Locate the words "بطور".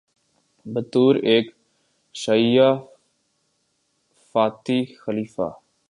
0.65-1.15